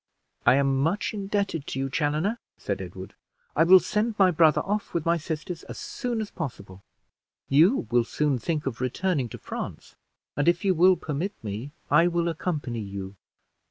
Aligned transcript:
"I 0.47 0.55
am 0.55 0.79
much 0.81 1.13
indebted 1.13 1.67
to 1.67 1.77
you, 1.77 1.87
Chaloner," 1.87 2.39
said 2.57 2.81
Edward; 2.81 3.13
"I 3.55 3.63
will 3.63 3.79
send 3.79 4.17
my 4.17 4.31
brother 4.31 4.61
off 4.61 4.95
with 4.95 5.05
my 5.05 5.17
sisters 5.17 5.61
as 5.65 5.77
soon 5.77 6.21
as 6.21 6.31
possible. 6.31 6.83
You 7.49 7.85
will 7.91 8.03
soon 8.03 8.39
think 8.39 8.65
of 8.65 8.81
returning 8.81 9.29
to 9.29 9.37
France; 9.37 9.95
and 10.35 10.47
if 10.47 10.65
you 10.65 10.73
will 10.73 10.95
permit 10.97 11.33
me, 11.43 11.71
I 11.91 12.07
will 12.07 12.27
accompany 12.29 12.79
you." 12.81 13.15